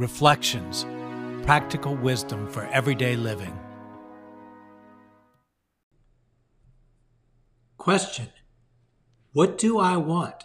Reflections 0.00 0.86
Practical 1.44 1.94
Wisdom 1.94 2.48
for 2.48 2.64
Everyday 2.68 3.16
Living. 3.16 3.54
Question 7.76 8.28
What 9.34 9.58
do 9.58 9.78
I 9.78 9.98
want? 9.98 10.44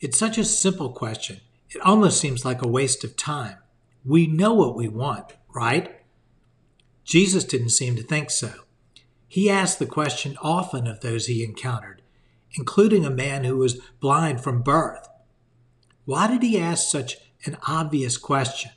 It's 0.00 0.18
such 0.18 0.38
a 0.38 0.44
simple 0.44 0.90
question, 0.90 1.40
it 1.70 1.80
almost 1.82 2.18
seems 2.18 2.44
like 2.44 2.62
a 2.62 2.68
waste 2.68 3.04
of 3.04 3.16
time. 3.16 3.58
We 4.04 4.26
know 4.26 4.54
what 4.54 4.74
we 4.74 4.88
want, 4.88 5.34
right? 5.54 6.00
Jesus 7.04 7.44
didn't 7.44 7.68
seem 7.68 7.94
to 7.94 8.02
think 8.02 8.32
so. 8.32 8.50
He 9.28 9.48
asked 9.48 9.78
the 9.78 9.86
question 9.86 10.36
often 10.42 10.88
of 10.88 10.98
those 10.98 11.26
he 11.26 11.44
encountered, 11.44 12.02
including 12.58 13.04
a 13.04 13.10
man 13.10 13.44
who 13.44 13.56
was 13.56 13.80
blind 14.00 14.40
from 14.40 14.62
birth. 14.62 15.08
Why 16.06 16.26
did 16.26 16.42
he 16.42 16.58
ask 16.58 16.90
such 16.90 17.18
an 17.46 17.56
obvious 17.66 18.16
question? 18.16 18.70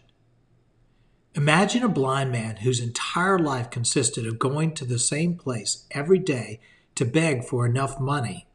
Imagine 1.36 1.84
a 1.84 1.90
blind 1.90 2.32
man 2.32 2.58
whose 2.58 2.80
entire 2.80 3.38
life 3.38 3.70
consisted 3.70 4.26
of 4.26 4.40
going 4.40 4.74
to 4.74 4.86
the 4.86 5.00
same 5.00 5.36
place 5.36 5.86
every 5.92 6.20
day 6.20 6.60
to 6.96 7.06
beg 7.06 7.44
for 7.44 7.66
enough 7.66 8.00
money. 8.00 8.48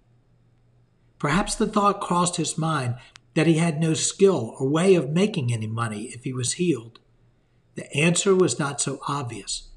Perhaps 1.18 1.54
the 1.54 1.66
thought 1.66 2.00
crossed 2.00 2.36
his 2.36 2.58
mind 2.58 2.96
that 3.34 3.46
he 3.46 3.54
had 3.54 3.80
no 3.80 3.94
skill 3.94 4.54
or 4.58 4.68
way 4.68 4.94
of 4.94 5.10
making 5.10 5.52
any 5.52 5.66
money 5.66 6.04
if 6.04 6.24
he 6.24 6.32
was 6.32 6.54
healed. 6.54 6.98
The 7.74 7.90
answer 7.96 8.34
was 8.34 8.58
not 8.58 8.80
so 8.80 9.00
obvious, 9.08 9.70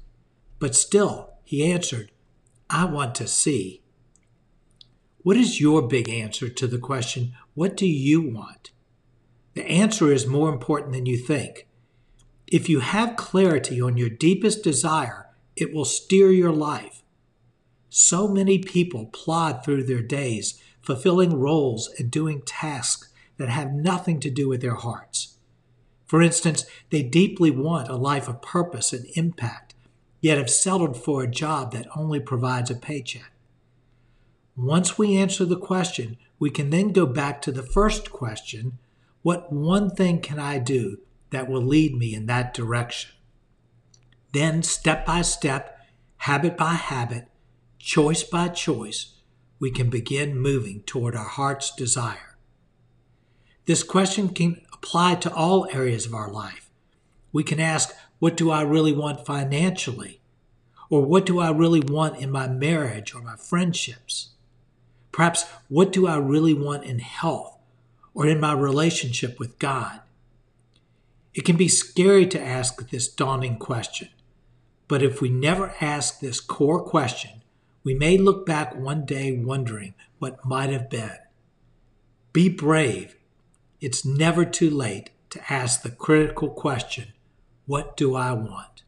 but 0.58 0.74
still 0.74 1.34
he 1.44 1.72
answered, 1.72 2.10
I 2.68 2.84
want 2.84 3.14
to 3.16 3.26
see. 3.26 3.82
What 5.22 5.36
is 5.36 5.60
your 5.60 5.82
big 5.82 6.08
answer 6.08 6.48
to 6.48 6.66
the 6.66 6.78
question, 6.78 7.32
What 7.54 7.76
do 7.76 7.86
you 7.86 8.20
want? 8.20 8.70
The 9.58 9.68
answer 9.68 10.12
is 10.12 10.24
more 10.24 10.50
important 10.50 10.92
than 10.92 11.06
you 11.06 11.16
think. 11.16 11.66
If 12.46 12.68
you 12.68 12.78
have 12.78 13.16
clarity 13.16 13.80
on 13.80 13.96
your 13.96 14.08
deepest 14.08 14.62
desire, 14.62 15.26
it 15.56 15.74
will 15.74 15.84
steer 15.84 16.30
your 16.30 16.52
life. 16.52 17.02
So 17.90 18.28
many 18.28 18.60
people 18.60 19.06
plod 19.06 19.64
through 19.64 19.82
their 19.82 20.00
days, 20.00 20.62
fulfilling 20.80 21.40
roles 21.40 21.90
and 21.98 22.08
doing 22.08 22.42
tasks 22.42 23.12
that 23.36 23.48
have 23.48 23.72
nothing 23.72 24.20
to 24.20 24.30
do 24.30 24.48
with 24.48 24.60
their 24.60 24.76
hearts. 24.76 25.38
For 26.06 26.22
instance, 26.22 26.64
they 26.90 27.02
deeply 27.02 27.50
want 27.50 27.88
a 27.88 27.96
life 27.96 28.28
of 28.28 28.40
purpose 28.40 28.92
and 28.92 29.06
impact, 29.16 29.74
yet 30.20 30.38
have 30.38 30.50
settled 30.50 30.96
for 30.96 31.24
a 31.24 31.28
job 31.28 31.72
that 31.72 31.88
only 31.96 32.20
provides 32.20 32.70
a 32.70 32.76
paycheck. 32.76 33.32
Once 34.56 34.96
we 34.96 35.16
answer 35.16 35.44
the 35.44 35.58
question, 35.58 36.16
we 36.38 36.48
can 36.48 36.70
then 36.70 36.92
go 36.92 37.06
back 37.06 37.42
to 37.42 37.50
the 37.50 37.64
first 37.64 38.12
question 38.12 38.78
what 39.22 39.52
one 39.52 39.90
thing 39.90 40.20
can 40.20 40.38
I 40.38 40.58
do 40.58 40.98
that 41.30 41.48
will 41.48 41.62
lead 41.62 41.94
me 41.94 42.14
in 42.14 42.26
that 42.26 42.54
direction? 42.54 43.10
Then, 44.32 44.62
step 44.62 45.06
by 45.06 45.22
step, 45.22 45.78
habit 46.18 46.56
by 46.56 46.74
habit, 46.74 47.28
choice 47.78 48.22
by 48.22 48.48
choice, 48.48 49.14
we 49.58 49.70
can 49.70 49.90
begin 49.90 50.38
moving 50.38 50.82
toward 50.82 51.16
our 51.16 51.28
heart's 51.28 51.74
desire. 51.74 52.36
This 53.66 53.82
question 53.82 54.28
can 54.28 54.62
apply 54.72 55.16
to 55.16 55.34
all 55.34 55.68
areas 55.72 56.06
of 56.06 56.14
our 56.14 56.30
life. 56.30 56.70
We 57.32 57.42
can 57.42 57.60
ask, 57.60 57.94
What 58.18 58.36
do 58.36 58.50
I 58.50 58.62
really 58.62 58.92
want 58.92 59.26
financially? 59.26 60.20
Or 60.90 61.02
what 61.02 61.26
do 61.26 61.38
I 61.38 61.50
really 61.50 61.80
want 61.80 62.18
in 62.18 62.30
my 62.30 62.48
marriage 62.48 63.14
or 63.14 63.20
my 63.20 63.36
friendships? 63.36 64.30
Perhaps, 65.12 65.44
what 65.68 65.92
do 65.92 66.06
I 66.06 66.16
really 66.16 66.54
want 66.54 66.84
in 66.84 67.00
health? 67.00 67.57
Or 68.14 68.26
in 68.26 68.40
my 68.40 68.52
relationship 68.52 69.38
with 69.38 69.58
God? 69.58 70.00
It 71.34 71.44
can 71.44 71.56
be 71.56 71.68
scary 71.68 72.26
to 72.26 72.42
ask 72.42 72.90
this 72.90 73.08
daunting 73.08 73.58
question, 73.58 74.08
but 74.88 75.02
if 75.02 75.20
we 75.20 75.28
never 75.28 75.74
ask 75.80 76.20
this 76.20 76.40
core 76.40 76.82
question, 76.82 77.42
we 77.84 77.94
may 77.94 78.18
look 78.18 78.44
back 78.44 78.74
one 78.74 79.06
day 79.06 79.32
wondering 79.32 79.94
what 80.18 80.44
might 80.44 80.70
have 80.70 80.90
been. 80.90 81.18
Be 82.32 82.48
brave. 82.48 83.16
It's 83.80 84.04
never 84.04 84.44
too 84.44 84.70
late 84.70 85.10
to 85.30 85.52
ask 85.52 85.82
the 85.82 85.90
critical 85.90 86.50
question 86.50 87.12
What 87.66 87.96
do 87.96 88.14
I 88.14 88.32
want? 88.32 88.84